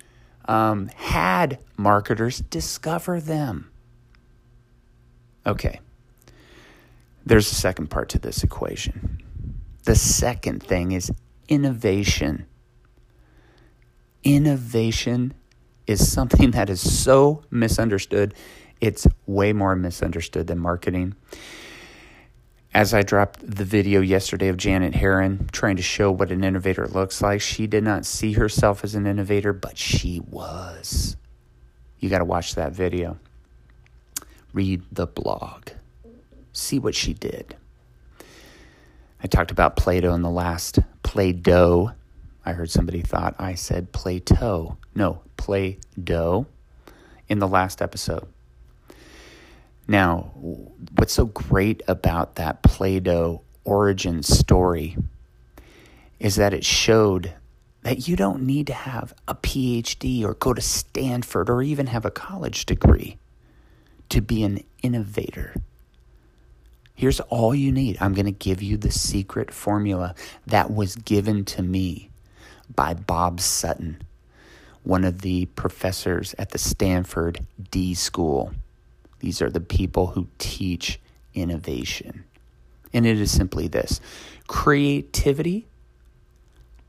um, 0.47 0.89
had 0.89 1.59
marketers 1.77 2.41
discover 2.41 3.21
them. 3.21 3.71
Okay, 5.45 5.81
there's 7.27 7.51
a 7.51 7.55
second 7.55 7.89
part 7.89 8.09
to 8.11 8.19
this 8.19 8.43
equation. 8.45 9.23
The 9.85 9.97
second 9.97 10.63
thing 10.63 10.93
is 10.93 11.11
innovation. 11.49 12.47
Innovation 14.25 15.35
is 15.87 16.11
something 16.11 16.53
that 16.53 16.71
is 16.71 16.81
so 16.81 17.43
misunderstood. 17.51 18.35
It's 18.81 19.07
way 19.27 19.53
more 19.53 19.75
misunderstood 19.75 20.47
than 20.47 20.59
marketing. 20.59 21.15
As 22.75 22.95
I 22.95 23.03
dropped 23.03 23.41
the 23.45 23.65
video 23.65 24.01
yesterday 24.01 24.49
of 24.49 24.57
Janet 24.57 24.95
Herron 24.95 25.49
trying 25.53 25.77
to 25.77 25.83
show 25.83 26.11
what 26.11 26.31
an 26.31 26.43
innovator 26.43 26.87
looks 26.87 27.21
like, 27.21 27.41
she 27.41 27.67
did 27.67 27.85
not 27.85 28.07
see 28.07 28.33
herself 28.33 28.83
as 28.83 28.95
an 28.95 29.07
innovator, 29.07 29.53
but 29.53 29.77
she 29.77 30.21
was. 30.21 31.17
You 31.99 32.09
got 32.09 32.19
to 32.19 32.25
watch 32.25 32.55
that 32.55 32.73
video. 32.73 33.19
Read 34.55 34.83
the 34.91 35.07
blog. 35.07 35.69
See 36.53 36.79
what 36.79 36.95
she 36.95 37.13
did. 37.13 37.57
I 39.23 39.27
talked 39.27 39.51
about 39.51 39.77
Plato 39.77 40.15
in 40.15 40.23
the 40.23 40.31
last 40.31 40.79
Play 41.03 41.33
Doh. 41.33 41.93
I 42.45 42.53
heard 42.53 42.71
somebody 42.71 43.03
thought 43.03 43.37
I 43.39 43.55
said 43.55 43.93
Plato. 43.93 44.79
No, 44.95 45.23
Play 45.37 45.79
Doh 46.03 46.47
in 47.29 47.39
the 47.39 47.49
last 47.49 47.81
episode. 47.81 48.27
Now, 49.87 50.33
what's 50.35 51.13
so 51.13 51.27
great 51.27 51.83
about 51.87 52.37
that 52.37 52.63
Play 52.63 53.01
Doh 53.01 53.43
origin 53.65 54.23
story 54.23 54.97
is 56.19 56.37
that 56.37 56.55
it 56.55 56.65
showed 56.65 57.35
that 57.83 58.07
you 58.07 58.17
don't 58.17 58.43
need 58.43 58.69
to 58.69 58.75
have 58.75 59.13
a 59.27 59.35
PhD 59.35 60.25
or 60.25 60.35
go 60.35 60.55
to 60.55 60.61
Stanford 60.61 61.51
or 61.51 61.63
even 61.63 61.89
have 61.89 62.05
a 62.05 62.11
college 62.11 62.65
degree 62.65 63.19
to 64.09 64.21
be 64.21 64.45
an 64.45 64.63
innovator. 64.83 65.55
Here's 66.95 67.21
all 67.21 67.55
you 67.55 67.73
need. 67.73 67.97
I'm 68.01 68.15
going 68.15 68.27
to 68.27 68.33
give 68.33 68.63
you 68.63 68.77
the 68.77 68.93
secret 68.93 69.51
formula 69.51 70.15
that 70.47 70.73
was 70.73 70.95
given 70.95 71.45
to 71.47 71.63
me 71.63 72.11
by 72.75 72.95
Bob 72.95 73.41
Sutton, 73.41 74.03
one 74.83 75.05
of 75.05 75.21
the 75.21 75.47
professors 75.47 76.35
at 76.39 76.51
the 76.51 76.59
Stanford 76.59 77.47
D 77.71 77.95
School. 77.95 78.53
These 79.21 79.41
are 79.41 79.51
the 79.51 79.61
people 79.61 80.09
who 80.09 80.27
teach 80.39 81.01
innovation. 81.35 82.25
And 82.93 83.07
it 83.07 83.21
is 83.21 83.31
simply 83.31 83.69
this 83.69 84.01
creativity 84.47 85.67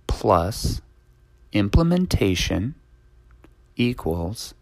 plus 0.08 0.82
implementation 1.52 2.75
equals 3.75 4.54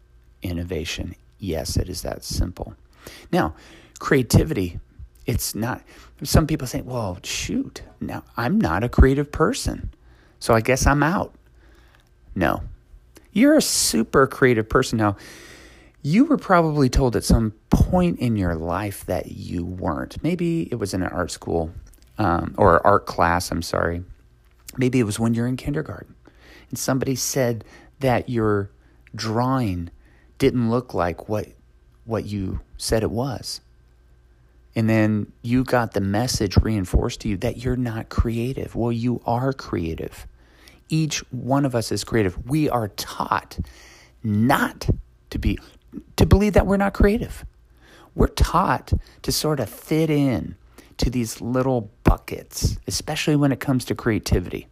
innovation. 0.42 1.16
Yes, 1.40 1.78
it 1.78 1.90
is 1.90 2.02
that 2.04 2.24
simple. 2.24 2.76
Now, 3.32 3.56
creativity, 4.00 4.80
it's 5.26 5.56
not, 5.56 5.82
some 6.24 6.46
people 6.46 6.68
say, 6.68 6.82
well, 6.82 7.18
shoot, 7.24 7.82
now 8.00 8.24
I'm 8.38 8.60
not 8.60 8.84
a 8.84 8.90
creative 8.90 9.32
person, 9.32 9.92
so 10.42 10.54
I 10.54 10.60
guess 10.60 10.86
I'm 10.86 11.04
out. 11.04 11.34
No, 12.36 12.64
you're 13.32 13.56
a 13.56 13.62
super 13.62 14.28
creative 14.28 14.68
person. 14.68 14.98
Now, 14.98 15.16
you 16.02 16.26
were 16.26 16.38
probably 16.38 16.90
told 16.90 17.16
at 17.16 17.24
some 17.24 17.54
point 17.70 18.20
in 18.20 18.36
your 18.36 18.56
life 18.56 19.06
that 19.06 19.32
you 19.32 19.64
weren't. 19.64 20.22
Maybe 20.24 20.68
it 20.72 20.76
was 20.76 20.94
in 20.94 21.04
an 21.04 21.10
art 21.10 21.32
school 21.32 21.72
um, 22.18 22.56
or 22.58 22.86
art 22.86 23.06
class, 23.06 23.52
I'm 23.52 23.62
sorry. 23.62 24.04
Maybe 24.78 25.00
it 25.00 25.04
was 25.04 25.20
when 25.20 25.34
you're 25.34 25.48
in 25.48 25.58
kindergarten 25.58 26.16
and 26.70 26.80
somebody 26.80 27.16
said 27.16 27.64
that 28.00 28.30
your 28.30 28.72
drawing 29.14 29.92
didn't 30.40 30.72
look 30.72 30.96
like 30.96 31.30
what, 31.30 31.50
what 32.06 32.26
you 32.26 32.62
said 32.78 33.04
it 33.04 33.12
was. 33.12 33.62
And 34.76 34.90
then 34.90 35.32
you 35.44 35.64
got 35.64 35.94
the 35.94 36.02
message 36.02 36.58
reinforced 36.58 37.20
to 37.22 37.28
you 37.28 37.38
that 37.38 37.58
you're 37.58 37.76
not 37.76 38.10
creative. 38.10 38.74
Well, 38.74 38.92
you 38.92 39.22
are 39.26 39.54
creative. 39.54 40.26
Each 40.92 41.20
one 41.32 41.64
of 41.66 41.74
us 41.74 41.90
is 41.92 42.04
creative. 42.04 42.50
We 42.50 42.70
are 42.70 42.90
taught 42.90 43.58
not 44.24 44.90
to 45.30 45.40
be 45.40 45.58
to 46.18 46.26
believe 46.26 46.54
that 46.54 46.68
we're 46.68 46.78
not 46.78 46.94
creative. 46.94 47.46
We're 48.14 48.28
taught 48.28 48.92
to 49.22 49.32
sort 49.32 49.62
of 49.62 49.70
fit 49.70 50.10
in 50.10 50.56
to 50.98 51.10
these 51.10 51.40
little 51.40 51.90
buckets, 52.04 52.78
especially 52.88 53.38
when 53.38 53.54
it 53.54 53.62
comes 53.62 53.86
to 53.86 53.96
creativity. 53.96 54.68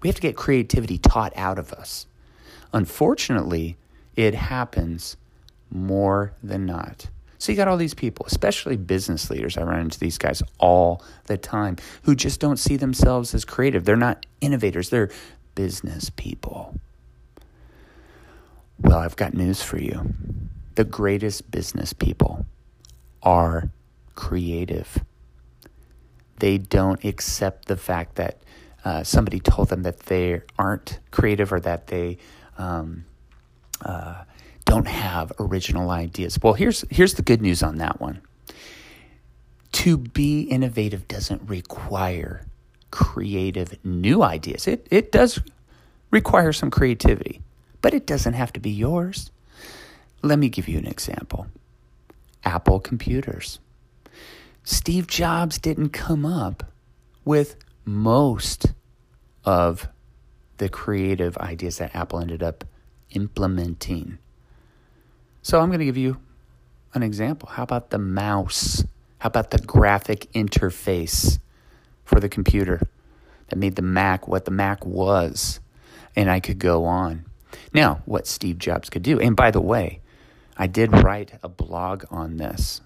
We 0.00 0.08
have 0.08 0.14
to 0.16 0.22
get 0.22 0.36
creativity 0.36 0.98
taught 0.98 1.32
out 1.36 1.58
of 1.58 1.72
us. 1.72 2.06
Unfortunately, 2.72 3.76
it 4.14 4.34
happens 4.34 5.16
more 5.68 6.32
than 6.42 6.64
not. 6.64 7.08
So 7.38 7.52
you 7.52 7.56
got 7.56 7.68
all 7.68 7.76
these 7.76 7.94
people, 7.94 8.26
especially 8.26 8.76
business 8.76 9.30
leaders. 9.30 9.56
I 9.56 9.62
run 9.62 9.80
into 9.80 9.98
these 9.98 10.18
guys 10.18 10.42
all 10.58 11.02
the 11.24 11.36
time 11.36 11.76
who 12.02 12.14
just 12.14 12.40
don't 12.40 12.58
see 12.58 12.76
themselves 12.76 13.34
as 13.34 13.44
creative. 13.44 13.84
They're 13.84 13.96
not 13.96 14.24
innovators, 14.40 14.90
they're 14.90 15.10
business 15.54 16.10
people. 16.10 16.78
Well, 18.80 18.98
I've 18.98 19.16
got 19.16 19.34
news 19.34 19.62
for 19.62 19.78
you. 19.78 20.14
The 20.74 20.84
greatest 20.84 21.50
business 21.50 21.92
people 21.92 22.44
are 23.22 23.70
creative. 24.14 25.04
They 26.38 26.58
don't 26.58 27.04
accept 27.04 27.68
the 27.68 27.76
fact 27.76 28.16
that 28.16 28.42
uh, 28.84 29.02
somebody 29.02 29.40
told 29.40 29.68
them 29.68 29.82
that 29.82 30.00
they 30.00 30.42
aren't 30.58 30.98
creative 31.10 31.52
or 31.52 31.60
that 31.60 31.86
they 31.86 32.18
um, 32.58 33.04
uh, 33.80 34.24
don't 34.64 34.88
have 34.88 35.32
original 35.38 35.90
ideas. 35.90 36.38
Well, 36.42 36.54
here's 36.54 36.84
here's 36.90 37.14
the 37.14 37.22
good 37.22 37.42
news 37.42 37.62
on 37.62 37.78
that 37.78 38.00
one. 38.00 38.22
To 39.72 39.98
be 39.98 40.42
innovative 40.42 41.08
doesn't 41.08 41.42
require 41.48 42.46
creative 42.90 43.76
new 43.84 44.22
ideas. 44.22 44.66
It 44.66 44.86
it 44.90 45.12
does 45.12 45.40
require 46.10 46.52
some 46.52 46.70
creativity 46.70 47.40
but 47.84 47.92
it 47.92 48.06
doesn't 48.06 48.32
have 48.32 48.50
to 48.50 48.60
be 48.60 48.70
yours. 48.70 49.30
Let 50.22 50.38
me 50.38 50.48
give 50.48 50.68
you 50.68 50.78
an 50.78 50.86
example 50.86 51.48
Apple 52.42 52.80
computers. 52.80 53.58
Steve 54.62 55.06
Jobs 55.06 55.58
didn't 55.58 55.90
come 55.90 56.24
up 56.24 56.72
with 57.26 57.56
most 57.84 58.68
of 59.44 59.86
the 60.56 60.70
creative 60.70 61.36
ideas 61.36 61.76
that 61.76 61.94
Apple 61.94 62.20
ended 62.20 62.42
up 62.42 62.64
implementing. 63.10 64.16
So 65.44 65.60
I'm 65.60 65.68
going 65.68 65.80
to 65.80 65.84
give 65.84 65.98
you 65.98 66.16
an 66.94 67.02
example. 67.02 67.50
How 67.50 67.64
about 67.64 67.90
the 67.90 67.98
mouse? 67.98 68.82
How 69.18 69.26
about 69.26 69.50
the 69.50 69.58
graphic 69.58 70.32
interface 70.32 71.38
for 72.06 72.18
the 72.18 72.30
computer 72.30 72.80
that 73.48 73.56
made 73.56 73.76
the 73.76 73.82
Mac 73.82 74.26
what 74.26 74.46
the 74.46 74.50
Mac 74.50 74.86
was? 74.86 75.60
And 76.16 76.30
I 76.30 76.40
could 76.40 76.58
go 76.58 76.86
on. 76.86 77.26
Now, 77.74 78.00
what 78.06 78.26
Steve 78.26 78.56
Jobs 78.56 78.88
could 78.88 79.02
do, 79.02 79.20
and 79.20 79.36
by 79.36 79.50
the 79.50 79.60
way, 79.60 80.00
I 80.56 80.66
did 80.66 81.04
write 81.04 81.32
a 81.42 81.48
blog 81.50 82.04
on 82.10 82.38
this 82.38 82.80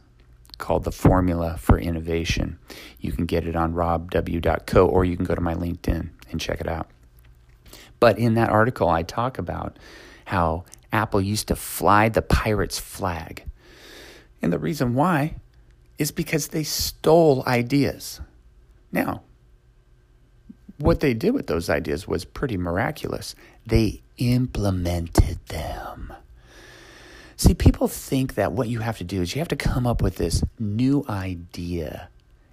called 0.59 0.83
The 0.83 0.91
Formula 0.91 1.59
for 1.59 1.79
Innovation. 1.79 2.59
You 2.99 3.13
can 3.13 3.27
get 3.27 3.47
it 3.47 3.55
on 3.55 3.73
robw.co 3.73 4.85
or 4.85 5.05
you 5.05 5.15
can 5.15 5.27
go 5.27 5.37
to 5.37 5.41
my 5.41 5.55
LinkedIn 5.55 6.09
and 6.33 6.41
check 6.41 6.61
it 6.61 6.67
out. 6.67 6.89
But 8.01 8.19
in 8.19 8.35
that 8.35 8.51
article, 8.51 8.89
I 8.89 9.05
talk 9.05 9.39
about 9.39 9.79
how 10.25 10.65
Apple 10.93 11.21
used 11.21 11.49
to 11.49 11.57
fly 11.57 12.09
the 12.09 12.23
pirate's 12.23 12.79
flag. 12.79 13.45
And 14.41 14.53
the 14.53 14.59
reason 14.59 14.95
why 14.95 15.37
is 15.99 16.11
because 16.11 16.49
they 16.49 16.63
stole 16.63 17.43
ideas. 17.47 18.21
Now, 18.93 19.23
what 20.79 21.01
they 21.01 21.15
did 21.15 21.35
with 21.35 21.49
those 21.49 21.69
ideas 21.69 22.07
was 22.07 22.25
pretty 22.25 22.57
miraculous. 22.57 23.35
They 23.67 24.03
implemented 24.17 25.45
them. 25.47 26.13
See, 27.37 27.55
people 27.55 27.89
think 27.89 28.35
that 28.35 28.53
what 28.53 28.69
you 28.69 28.81
have 28.81 28.99
to 28.99 29.05
do 29.05 29.23
is 29.23 29.35
you 29.35 29.41
have 29.41 29.49
to 29.49 29.57
come 29.57 29.87
up 29.87 30.03
with 30.03 30.17
this 30.17 30.43
new 30.59 31.05
idea 31.09 32.09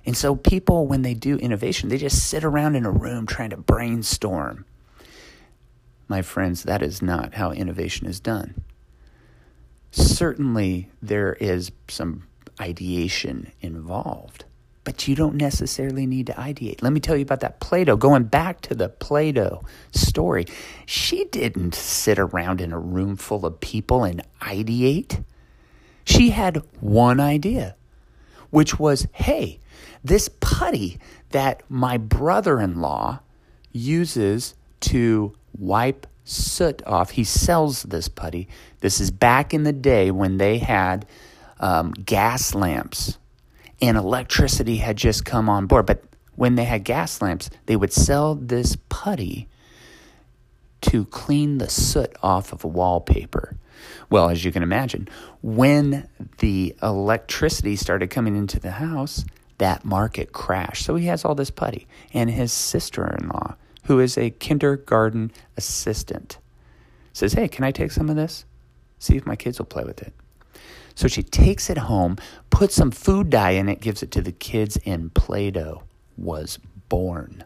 And 0.06 0.16
so 0.16 0.36
people, 0.36 0.86
when 0.86 1.02
they 1.02 1.14
do 1.16 1.38
innovation, 1.38 1.90
they 1.90 1.98
just 1.98 2.30
sit 2.30 2.44
around 2.44 2.76
in 2.76 2.86
a 2.86 2.92
room 2.92 3.26
trying 3.26 3.50
to 3.50 3.58
brainstorm. 3.58 4.66
My 6.08 6.22
friends, 6.22 6.64
that 6.64 6.82
is 6.82 7.02
not 7.02 7.36
how 7.36 7.52
innovation 7.52 8.08
is 8.08 8.20
done. 8.20 8.64
Certainly, 9.92 10.90
there 11.02 11.34
is 11.34 11.72
some 11.88 12.28
ideation 12.62 13.52
involved, 13.62 14.46
but 14.84 15.08
you 15.08 15.16
don't 15.16 15.36
necessarily 15.36 16.06
need 16.06 16.28
to 16.28 16.34
ideate. 16.34 16.82
Let 16.82 16.94
me 16.94 17.00
tell 17.00 17.16
you 17.16 17.24
about 17.24 17.40
that 17.40 17.60
Play-Doh. 17.60 17.96
Going 17.98 18.26
back 18.26 18.62
to 18.62 18.76
the 18.76 18.90
Play-Doh 18.90 19.64
story, 19.92 20.46
she 20.86 21.26
didn't 21.26 21.74
sit 21.76 22.20
around 22.20 22.62
in 22.62 22.72
a 22.72 22.80
room 22.80 23.16
full 23.16 23.46
of 23.46 23.60
people 23.60 24.04
and 24.04 24.22
ideate. 24.42 25.24
She 26.04 26.30
had 26.30 26.62
one 26.82 27.20
idea, 27.20 27.76
which 28.52 28.78
was 28.78 29.08
hey, 29.14 29.60
this 30.04 30.30
putty 30.40 31.00
that 31.32 31.64
my 31.68 31.98
brother 31.98 32.60
in 32.60 32.80
law 32.80 33.22
uses 33.72 34.54
to 34.82 35.34
wipe 35.58 36.08
soot 36.24 36.82
off, 36.86 37.12
he 37.12 37.24
sells 37.24 37.84
this 37.84 38.08
putty. 38.08 38.48
This 38.80 39.00
is 39.00 39.12
back 39.12 39.54
in 39.54 39.64
the 39.64 39.74
day 39.74 40.12
when 40.12 40.38
they 40.38 40.58
had 40.58 41.06
um, 41.60 41.92
gas 41.92 42.56
lamps 42.56 43.18
and 43.82 43.98
electricity 43.98 44.78
had 44.78 44.98
just 44.98 45.26
come 45.26 45.50
on 45.50 45.68
board. 45.68 45.86
But 45.86 46.04
when 46.36 46.56
they 46.56 46.66
had 46.66 46.84
gas 46.84 47.22
lamps, 47.22 47.50
they 47.66 47.76
would 47.76 47.94
sell 47.94 48.36
this 48.36 48.78
putty 48.90 49.48
to 50.82 51.06
clean 51.06 51.58
the 51.58 51.70
soot 51.70 52.16
off 52.22 52.52
of 52.52 52.64
wallpaper. 52.64 53.58
Well, 54.10 54.30
as 54.30 54.46
you 54.46 54.52
can 54.52 54.64
imagine, 54.64 55.08
when 55.42 56.08
the 56.40 56.76
electricity 56.82 57.76
started 57.76 58.10
coming 58.10 58.36
into 58.36 58.60
the 58.60 58.72
house, 58.72 59.26
that 59.58 59.86
market 59.86 60.32
crashed. 60.32 60.86
So 60.86 60.96
he 60.96 61.08
has 61.08 61.26
all 61.26 61.36
this 61.36 61.52
putty. 61.52 61.88
And 62.14 62.30
his 62.30 62.52
sister 62.52 63.08
in 63.20 63.30
law, 63.30 63.56
who 63.86 64.00
is 64.00 64.18
a 64.18 64.30
kindergarten 64.30 65.32
assistant, 65.58 66.38
says, 67.14 67.34
Hey, 67.34 67.48
can 67.48 67.64
I 67.64 67.72
take 67.72 67.92
some 67.92 68.10
of 68.10 68.16
this? 68.16 68.46
See 69.00 69.16
if 69.16 69.26
my 69.26 69.36
kids 69.36 69.60
will 69.60 69.66
play 69.66 69.84
with 69.84 70.02
it. 70.02 70.14
So 70.96 71.08
she 71.08 71.24
takes 71.24 71.70
it 71.70 71.78
home, 71.78 72.18
puts 72.50 72.76
some 72.76 72.92
food 72.92 73.30
dye 73.30 73.52
in 73.52 73.68
it, 73.68 73.82
gives 73.82 74.02
it 74.02 74.12
to 74.12 74.22
the 74.22 74.32
kids, 74.32 74.78
and 74.86 75.14
Play 75.14 75.52
Doh 75.52 75.84
was 76.18 76.58
born. 76.88 77.44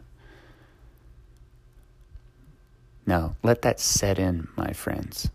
Now, 3.06 3.34
let 3.42 3.62
that 3.62 3.80
set 3.80 4.18
in, 4.18 4.48
my 4.56 4.72
friends. 4.72 5.30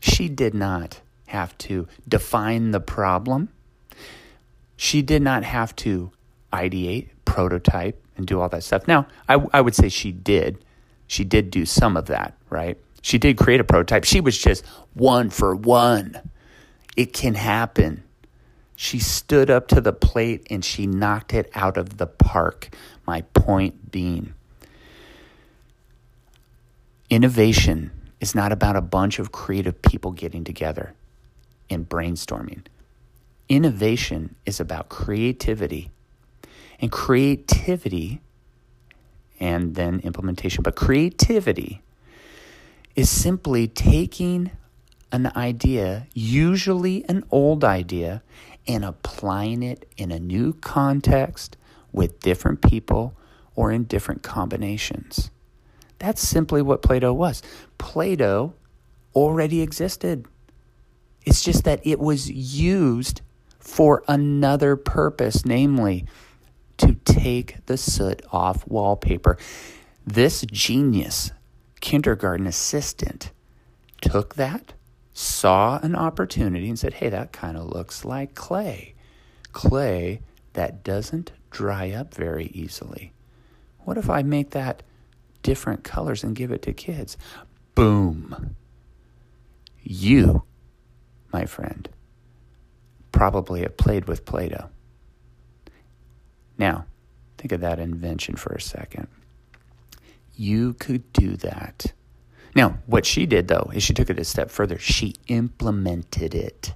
She 0.00 0.28
did 0.28 0.54
not 0.54 1.00
have 1.26 1.56
to 1.58 1.86
define 2.08 2.70
the 2.70 2.80
problem. 2.80 3.50
She 4.76 5.02
did 5.02 5.20
not 5.22 5.44
have 5.44 5.76
to 5.76 6.12
ideate, 6.52 7.10
prototype, 7.26 8.01
and 8.16 8.26
do 8.26 8.40
all 8.40 8.48
that 8.48 8.62
stuff. 8.62 8.86
Now, 8.86 9.06
I, 9.28 9.34
I 9.52 9.60
would 9.60 9.74
say 9.74 9.88
she 9.88 10.12
did. 10.12 10.64
She 11.06 11.24
did 11.24 11.50
do 11.50 11.64
some 11.64 11.96
of 11.96 12.06
that, 12.06 12.36
right? 12.50 12.78
She 13.02 13.18
did 13.18 13.36
create 13.36 13.60
a 13.60 13.64
prototype. 13.64 14.04
She 14.04 14.20
was 14.20 14.38
just 14.38 14.64
one 14.94 15.30
for 15.30 15.54
one. 15.54 16.30
It 16.96 17.12
can 17.12 17.34
happen. 17.34 18.04
She 18.76 18.98
stood 18.98 19.50
up 19.50 19.68
to 19.68 19.80
the 19.80 19.92
plate 19.92 20.46
and 20.50 20.64
she 20.64 20.86
knocked 20.86 21.34
it 21.34 21.50
out 21.54 21.76
of 21.76 21.98
the 21.98 22.06
park. 22.06 22.74
My 23.06 23.22
point 23.34 23.90
being, 23.90 24.34
innovation 27.10 27.90
is 28.20 28.34
not 28.34 28.52
about 28.52 28.76
a 28.76 28.80
bunch 28.80 29.18
of 29.18 29.32
creative 29.32 29.82
people 29.82 30.12
getting 30.12 30.44
together 30.44 30.94
and 31.68 31.88
brainstorming. 31.88 32.64
Innovation 33.48 34.36
is 34.46 34.60
about 34.60 34.88
creativity. 34.88 35.90
And 36.82 36.92
creativity 36.92 38.20
and 39.40 39.76
then 39.76 40.00
implementation. 40.00 40.62
But 40.62 40.76
creativity 40.76 41.80
is 42.94 43.08
simply 43.08 43.68
taking 43.68 44.50
an 45.10 45.30
idea, 45.36 46.08
usually 46.12 47.04
an 47.08 47.24
old 47.30 47.64
idea, 47.64 48.22
and 48.66 48.84
applying 48.84 49.62
it 49.62 49.88
in 49.96 50.10
a 50.10 50.18
new 50.18 50.52
context 50.54 51.56
with 51.92 52.20
different 52.20 52.62
people 52.62 53.14
or 53.54 53.70
in 53.70 53.84
different 53.84 54.22
combinations. 54.22 55.30
That's 55.98 56.20
simply 56.20 56.62
what 56.62 56.82
Play-Doh 56.82 57.12
was. 57.12 57.42
Play-Doh 57.78 58.54
already 59.14 59.60
existed. 59.60 60.26
It's 61.24 61.44
just 61.44 61.64
that 61.64 61.80
it 61.84 62.00
was 62.00 62.30
used 62.30 63.20
for 63.60 64.02
another 64.08 64.74
purpose, 64.74 65.44
namely 65.44 66.06
to 66.82 66.94
take 67.04 67.64
the 67.66 67.76
soot 67.76 68.22
off 68.32 68.66
wallpaper. 68.66 69.38
This 70.06 70.42
genius 70.50 71.32
kindergarten 71.80 72.46
assistant 72.46 73.32
took 74.00 74.34
that 74.34 74.74
saw 75.14 75.78
an 75.82 75.94
opportunity 75.94 76.68
and 76.68 76.78
said, 76.78 76.94
hey, 76.94 77.08
that 77.10 77.32
kind 77.32 77.56
of 77.56 77.68
looks 77.68 78.04
like 78.04 78.34
clay. 78.34 78.94
Clay 79.52 80.20
that 80.54 80.82
doesn't 80.82 81.32
dry 81.50 81.90
up 81.90 82.14
very 82.14 82.46
easily. 82.46 83.12
What 83.80 83.98
if 83.98 84.08
I 84.08 84.22
make 84.22 84.50
that 84.50 84.82
different 85.42 85.84
colors 85.84 86.24
and 86.24 86.34
give 86.34 86.50
it 86.50 86.62
to 86.62 86.72
kids? 86.72 87.16
Boom. 87.74 88.56
You, 89.82 90.44
my 91.32 91.46
friend, 91.46 91.88
probably 93.10 93.62
have 93.62 93.76
played 93.76 94.06
with 94.06 94.24
Play 94.24 94.48
Doh. 94.48 94.68
Now, 96.62 96.86
think 97.38 97.52
of 97.52 97.60
that 97.60 97.78
invention 97.78 98.36
for 98.36 98.52
a 98.52 98.60
second. 98.60 99.08
You 100.34 100.74
could 100.74 101.12
do 101.12 101.36
that 101.36 101.92
now, 102.54 102.78
what 102.86 103.06
she 103.06 103.26
did 103.26 103.48
though 103.48 103.70
is 103.72 103.82
she 103.82 103.94
took 103.94 104.10
it 104.10 104.18
a 104.18 104.24
step 104.24 104.50
further. 104.50 104.78
She 104.78 105.14
implemented 105.28 106.34
it. 106.34 106.74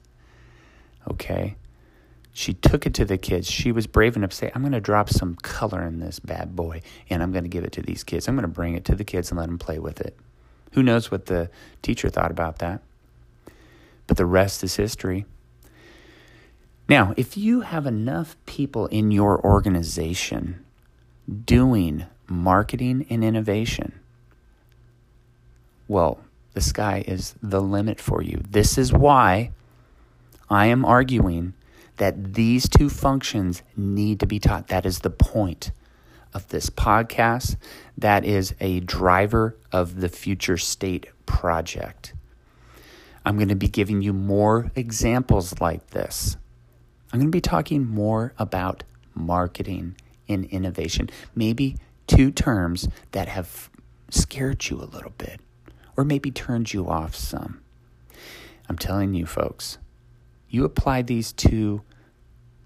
Okay? 1.10 1.56
She 2.32 2.52
took 2.52 2.86
it 2.86 2.94
to 2.94 3.04
the 3.04 3.16
kids. 3.16 3.50
She 3.50 3.72
was 3.72 3.86
brave 3.86 4.16
enough 4.16 4.30
to 4.30 4.36
say, 4.36 4.52
I'm 4.54 4.62
going 4.62 4.72
to 4.72 4.80
drop 4.80 5.08
some 5.08 5.36
color 5.36 5.82
in 5.82 6.00
this 6.00 6.18
bad 6.18 6.54
boy 6.54 6.82
and 7.08 7.22
I'm 7.22 7.32
going 7.32 7.44
to 7.44 7.50
give 7.50 7.64
it 7.64 7.72
to 7.72 7.82
these 7.82 8.04
kids. 8.04 8.28
I'm 8.28 8.36
going 8.36 8.42
to 8.42 8.48
bring 8.48 8.74
it 8.74 8.84
to 8.86 8.94
the 8.94 9.04
kids 9.04 9.30
and 9.30 9.38
let 9.38 9.46
them 9.46 9.58
play 9.58 9.78
with 9.78 10.00
it. 10.00 10.16
Who 10.72 10.82
knows 10.82 11.10
what 11.10 11.26
the 11.26 11.50
teacher 11.80 12.10
thought 12.10 12.30
about 12.30 12.58
that? 12.58 12.82
But 14.06 14.18
the 14.18 14.26
rest 14.26 14.62
is 14.62 14.76
history. 14.76 15.24
Now, 16.88 17.14
if 17.16 17.36
you 17.36 17.62
have 17.62 17.86
enough 17.86 18.36
people 18.46 18.86
in 18.86 19.10
your 19.10 19.44
organization 19.44 20.64
doing 21.44 22.06
marketing 22.28 23.06
and 23.10 23.24
innovation, 23.24 23.98
well, 25.88 26.20
the 26.54 26.60
sky 26.60 27.04
is 27.06 27.34
the 27.42 27.60
limit 27.60 28.00
for 28.00 28.22
you. 28.22 28.40
This 28.48 28.78
is 28.78 28.92
why 28.92 29.50
I 30.48 30.66
am 30.66 30.84
arguing 30.84 31.54
that 31.96 32.34
these 32.34 32.68
two 32.68 32.88
functions 32.88 33.62
need 33.76 34.20
to 34.20 34.26
be 34.26 34.38
taught. 34.38 34.68
That 34.68 34.86
is 34.86 35.00
the 35.00 35.10
point 35.10 35.72
of 36.32 36.48
this 36.48 36.70
podcast. 36.70 37.56
That 37.98 38.24
is 38.24 38.54
a 38.60 38.80
driver 38.80 39.56
of 39.72 40.00
the 40.00 40.08
Future 40.08 40.56
State 40.56 41.06
Project. 41.24 42.12
I'm 43.24 43.36
going 43.36 43.48
to 43.48 43.56
be 43.56 43.68
giving 43.68 44.02
you 44.02 44.12
more 44.12 44.70
examples 44.76 45.60
like 45.60 45.88
this. 45.88 46.36
I'm 47.12 47.20
going 47.20 47.30
to 47.30 47.36
be 47.36 47.40
talking 47.40 47.86
more 47.86 48.34
about 48.38 48.84
marketing 49.14 49.96
and 50.28 50.44
innovation, 50.46 51.08
maybe 51.34 51.76
two 52.06 52.30
terms 52.30 52.88
that 53.12 53.28
have 53.28 53.70
scared 54.10 54.68
you 54.68 54.76
a 54.76 54.84
little 54.84 55.12
bit 55.16 55.40
or 55.96 56.04
maybe 56.04 56.30
turned 56.30 56.72
you 56.72 56.88
off 56.88 57.14
some. 57.14 57.60
I'm 58.68 58.76
telling 58.76 59.14
you, 59.14 59.26
folks, 59.26 59.78
you 60.48 60.64
apply 60.64 61.02
these 61.02 61.32
two 61.32 61.82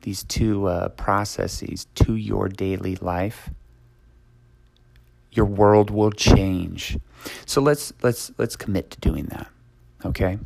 these 0.03 0.25
two 0.25 0.67
uh, 0.67 0.89
processes 0.91 1.87
to 1.95 2.17
your 2.17 2.49
daily 2.49 2.97
life, 2.97 3.51
your 5.33 5.45
world 5.45 5.91
will 5.91 6.11
change. 6.11 6.99
So 7.47 7.61
let's 7.61 7.93
let's 8.03 8.33
let's 8.39 8.57
commit 8.57 8.91
to 8.93 9.01
doing 9.01 9.27
that. 9.27 9.49
Okay? 10.05 10.39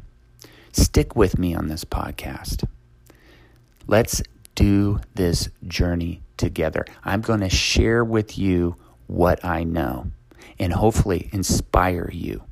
Stick 0.72 1.14
with 1.14 1.38
me 1.38 1.54
on 1.54 1.68
this 1.68 1.84
podcast. 1.84 2.66
Let's 3.86 4.22
do 4.54 5.00
this 5.14 5.48
journey 5.66 6.22
together. 6.36 6.86
I'm 7.04 7.20
going 7.20 7.40
to 7.40 7.50
share 7.50 8.04
with 8.04 8.38
you 8.38 8.76
what 9.06 9.44
I 9.44 9.64
know 9.64 10.10
and 10.58 10.72
hopefully 10.72 11.28
inspire 11.32 12.08
you 12.12 12.42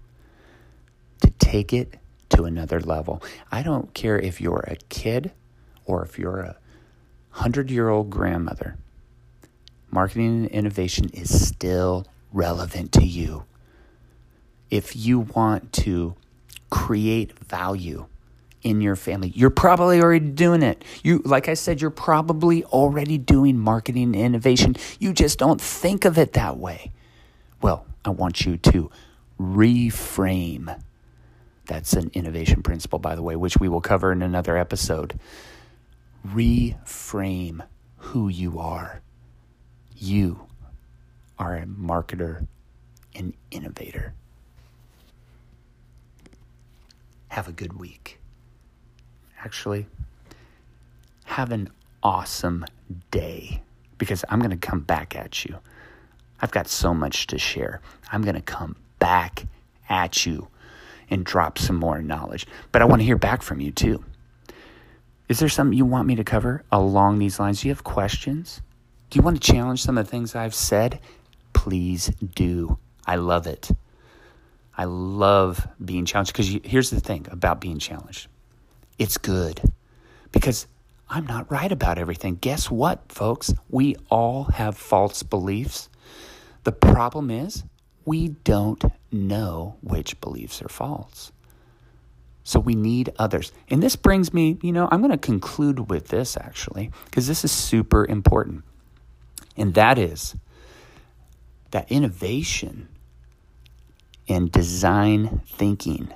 to 1.21 1.31
take 1.39 1.73
it 1.73 1.95
to 2.31 2.45
another 2.45 2.81
level. 2.81 3.23
I 3.51 3.63
don't 3.63 3.95
care 3.95 4.19
if 4.19 4.41
you're 4.41 4.65
a 4.67 4.77
kid 4.89 5.33
or 5.85 6.05
if 6.05 6.19
you're 6.19 6.41
a 6.41 6.57
100 7.33 7.71
year 7.71 7.89
old 7.89 8.11
grandmother, 8.11 8.77
marketing 9.91 10.45
and 10.45 10.47
innovation 10.49 11.09
is 11.11 11.47
still 11.47 12.07
relevant 12.33 12.93
to 12.93 13.05
you. 13.05 13.45
If 14.71 14.97
you 14.97 15.21
want 15.21 15.73
to 15.75 16.15
create 16.71 17.39
value 17.39 18.07
in 18.63 18.81
your 18.81 18.97
family. 18.97 19.33
You're 19.35 19.51
probably 19.51 20.01
already 20.01 20.31
doing 20.31 20.63
it. 20.63 20.85
You 21.03 21.21
like 21.25 21.49
I 21.49 21.55
said 21.55 21.81
you're 21.81 21.91
probably 21.91 22.65
already 22.65 23.19
doing 23.19 23.59
marketing 23.59 24.15
innovation. 24.15 24.77
You 24.99 25.13
just 25.13 25.39
don't 25.39 25.61
think 25.61 26.05
of 26.05 26.19
it 26.19 26.33
that 26.35 26.57
way. 26.59 26.93
Well, 27.61 27.87
I 28.05 28.11
want 28.11 28.47
you 28.47 28.57
to 28.59 28.91
reframe. 29.41 30.81
That's 31.67 31.93
an 31.95 32.11
innovation 32.15 32.63
principle 32.63 32.99
by 32.99 33.15
the 33.15 33.23
way, 33.23 33.37
which 33.37 33.59
we 33.59 33.69
will 33.69 33.81
cover 33.81 34.13
in 34.13 34.23
another 34.23 34.57
episode. 34.57 35.19
Reframe 36.27 37.67
who 37.97 38.29
you 38.29 38.59
are. 38.59 39.01
You 39.97 40.47
are 41.39 41.57
a 41.57 41.67
marketer 41.67 42.47
and 43.15 43.35
innovator. 43.51 44.15
Have 47.29 47.49
a 47.49 47.53
good 47.53 47.79
week. 47.79 48.22
Actually, 49.45 49.87
have 51.25 51.51
an 51.51 51.69
awesome 52.03 52.65
day 53.11 53.63
because 53.99 54.25
I'm 54.29 54.39
going 54.39 54.51
to 54.51 54.57
come 54.57 54.81
back 54.81 55.17
at 55.17 55.45
you. 55.45 55.59
I've 56.41 56.51
got 56.53 56.69
so 56.69 56.95
much 56.95 57.27
to 57.29 57.39
share. 57.39 57.81
I'm 58.11 58.23
going 58.23 58.37
to 58.37 58.43
come 58.43 58.77
back 58.99 59.47
at 59.89 60.27
you 60.27 60.49
and 61.11 61.25
drop 61.25 61.59
some 61.59 61.77
more 61.77 62.01
knowledge. 62.03 62.47
But 62.71 62.83
I 62.83 62.85
want 62.85 63.01
to 63.01 63.07
hear 63.07 63.17
back 63.17 63.43
from 63.43 63.61
you 63.61 63.73
too. 63.73 64.05
Is 65.29 65.41
there 65.41 65.49
something 65.49 65.77
you 65.77 65.87
want 65.87 66.07
me 66.07 66.15
to 66.17 66.25
cover 66.25 66.63
along 66.71 67.19
these 67.19 67.41
lines? 67.41 67.63
Do 67.63 67.69
you 67.69 67.75
have 67.75 67.85
questions? 67.85 68.61
Do 69.11 69.19
you 69.19 69.23
want 69.23 69.43
to 69.43 69.53
challenge 69.53 69.83
some 69.83 69.99
of 69.99 70.05
the 70.07 70.11
things 70.11 70.35
I've 70.35 70.55
said? 70.55 71.01
Please 71.53 72.09
do. 72.35 72.79
I 73.07 73.17
love 73.17 73.47
it. 73.47 73.71
I 74.77 74.85
love 74.85 75.67
being 75.85 76.05
challenged 76.05 76.33
because 76.33 76.49
here's 76.65 76.91
the 76.91 77.01
thing 77.01 77.27
about 77.31 77.61
being 77.61 77.79
challenged 77.79 78.29
it's 78.99 79.19
good 79.19 79.61
because 80.31 80.67
I'm 81.09 81.27
not 81.27 81.51
right 81.51 81.71
about 81.71 81.99
everything. 81.99 82.37
Guess 82.37 82.71
what, 82.71 83.13
folks? 83.13 83.53
We 83.69 83.97
all 84.11 84.45
have 84.45 84.77
false 84.77 85.23
beliefs. 85.23 85.89
The 86.65 86.73
problem 86.73 87.31
is 87.31 87.65
we 88.05 88.29
don't 88.29 88.83
know 89.11 89.77
which 89.83 90.21
beliefs 90.21 90.63
are 90.63 90.69
false. 90.69 91.33
So 92.45 92.59
we 92.59 92.75
need 92.75 93.13
others. 93.19 93.53
And 93.69 93.83
this 93.83 93.95
brings 93.95 94.33
me, 94.33 94.59
you 94.63 94.73
know, 94.73 94.89
I'm 94.91 95.01
going 95.01 95.13
to 95.13 95.19
conclude 95.19 95.91
with 95.91 96.09
this 96.09 96.37
actually, 96.37 96.91
because 97.05 97.27
this 97.27 97.45
is 97.45 97.53
super 97.53 98.05
important. 98.07 98.65
And 99.57 99.75
that 99.75 99.99
is 99.99 100.35
that 101.71 101.91
innovation 101.91 102.89
and 104.29 104.51
design 104.51 105.43
thinking 105.47 106.13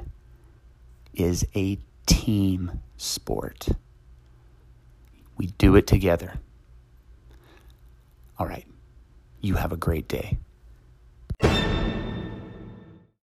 is 1.14 1.46
a 1.54 1.78
team 2.06 2.80
sport. 2.96 3.68
We 5.36 5.46
do 5.46 5.76
it 5.76 5.86
together. 5.86 6.34
All 8.38 8.46
right. 8.46 8.66
You 9.40 9.54
have 9.54 9.72
a 9.72 9.76
great 9.76 10.08
day. 10.08 10.38